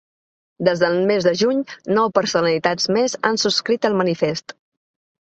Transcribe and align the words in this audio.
Des 0.67 0.79
del 0.83 0.97
mes 1.11 1.27
de 1.27 1.33
juny, 1.43 1.59
nou 1.99 2.11
personalitats 2.17 2.93
més 2.99 3.17
han 3.31 3.41
subscrit 3.47 3.91
el 3.93 4.03
manifest. 4.05 4.61